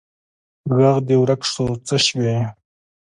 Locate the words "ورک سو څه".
1.19-1.95